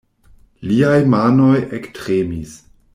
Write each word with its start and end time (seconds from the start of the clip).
Liaj 0.69 0.97
manoj 1.15 1.55
ektremis. 1.81 2.61